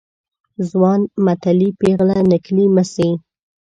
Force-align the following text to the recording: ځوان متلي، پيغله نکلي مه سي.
ځوان 0.69 0.99
متلي، 1.25 1.69
پيغله 1.79 2.17
نکلي 2.31 2.65
مه 2.75 2.83
سي. 2.93 3.09